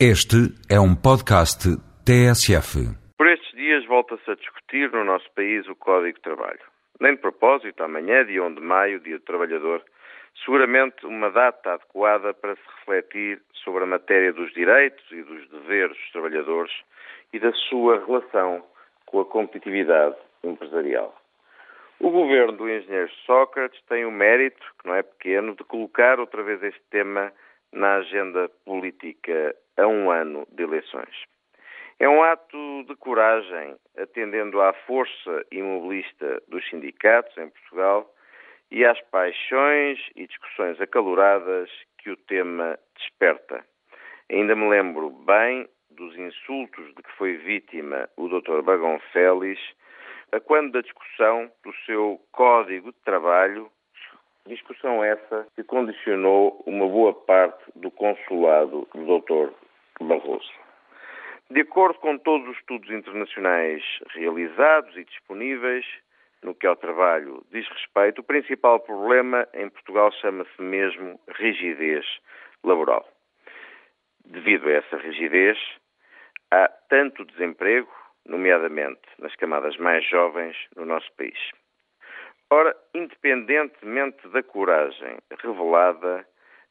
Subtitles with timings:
[0.00, 1.70] Este é um podcast
[2.04, 2.82] TSF.
[3.16, 6.58] Por estes dias volta-se a discutir no nosso país o Código de Trabalho.
[7.00, 9.84] Nem de propósito, amanhã, dia 1 de maio, dia do trabalhador,
[10.44, 15.96] seguramente uma data adequada para se refletir sobre a matéria dos direitos e dos deveres
[15.96, 16.72] dos trabalhadores
[17.32, 18.64] e da sua relação
[19.06, 21.14] com a competitividade empresarial.
[22.00, 26.42] O governo do engenheiro Sócrates tem o mérito, que não é pequeno, de colocar outra
[26.42, 27.32] vez este tema
[27.74, 31.24] na agenda política a um ano de eleições.
[31.98, 38.12] É um ato de coragem, atendendo à força imobilista dos sindicatos em Portugal
[38.70, 43.64] e às paixões e discussões acaloradas que o tema desperta.
[44.30, 48.62] Ainda me lembro bem dos insultos de que foi vítima o Dr.
[48.62, 49.60] Bagão Félix,
[50.32, 53.70] a quando da discussão do seu Código de Trabalho
[54.46, 59.50] Discussão essa que condicionou uma boa parte do consulado do Dr.
[60.00, 60.52] Barroso.
[61.50, 65.86] De acordo com todos os estudos internacionais realizados e disponíveis,
[66.42, 72.04] no que ao trabalho diz respeito, o principal problema em Portugal chama-se mesmo rigidez
[72.62, 73.08] laboral.
[74.26, 75.58] Devido a essa rigidez,
[76.50, 77.90] há tanto desemprego,
[78.26, 81.38] nomeadamente nas camadas mais jovens no nosso país.
[82.56, 86.24] Ora, independentemente da coragem revelada,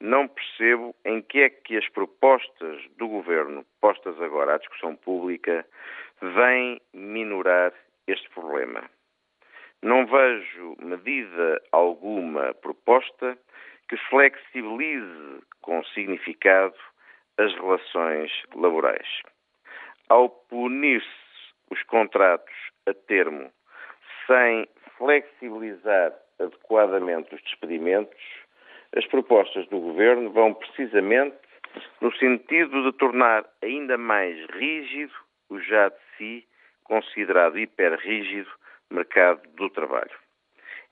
[0.00, 5.64] não percebo em que é que as propostas do governo postas agora à discussão pública
[6.20, 7.72] vêm minorar
[8.08, 8.90] este problema.
[9.80, 13.38] Não vejo medida alguma proposta
[13.88, 16.74] que flexibilize com significado
[17.38, 19.22] as relações laborais.
[20.08, 21.06] Ao punir-se
[21.70, 23.52] os contratos a termo
[24.26, 24.66] sem
[24.98, 28.20] flexibilizar adequadamente os despedimentos,
[28.94, 31.36] as propostas do Governo vão precisamente
[32.00, 35.14] no sentido de tornar ainda mais rígido
[35.48, 36.48] o já de si
[36.84, 38.50] considerado hiperrígido
[38.90, 40.10] mercado do trabalho.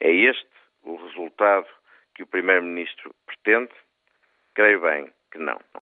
[0.00, 0.46] É este
[0.82, 1.66] o resultado
[2.14, 3.72] que o Primeiro-Ministro pretende?
[4.54, 5.58] Creio bem que não.